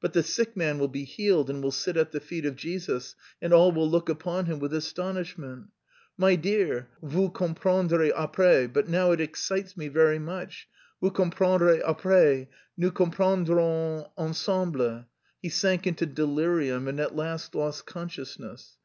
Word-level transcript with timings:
But 0.00 0.14
the 0.14 0.22
sick 0.22 0.56
man 0.56 0.78
will 0.78 0.88
be 0.88 1.04
healed 1.04 1.50
and 1.50 1.62
'will 1.62 1.72
sit 1.72 1.98
at 1.98 2.10
the 2.12 2.20
feet 2.20 2.46
of 2.46 2.56
Jesus,' 2.56 3.14
and 3.42 3.52
all 3.52 3.70
will 3.70 3.86
look 3.86 4.08
upon 4.08 4.46
him 4.46 4.60
with 4.60 4.72
astonishment.... 4.72 5.66
My 6.16 6.36
dear, 6.36 6.88
vous 7.02 7.28
comprendrez 7.28 8.10
après, 8.14 8.72
but 8.72 8.88
now 8.88 9.10
it 9.12 9.20
excites 9.20 9.76
me 9.76 9.88
very 9.88 10.18
much.... 10.18 10.68
Vous 11.02 11.10
comprendrez 11.10 11.82
après. 11.82 12.46
Nous 12.78 12.90
comprendrons 12.92 14.08
ensemble." 14.16 15.04
He 15.42 15.50
sank 15.50 15.86
into 15.86 16.06
delirium 16.06 16.88
and 16.88 16.98
at 16.98 17.14
last 17.14 17.54
lost 17.54 17.84
consciousness. 17.84 18.78